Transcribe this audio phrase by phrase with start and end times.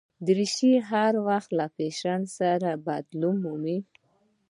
[0.27, 3.77] دریشي هر وخت له فېشن سره بدلون مومي.